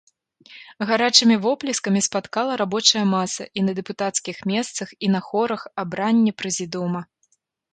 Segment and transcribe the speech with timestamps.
[0.91, 7.01] Гарачымі воплескамі спаткала рабочая маса, і на дэпутацкіх месцах і на хорах, абранне прэзідыума.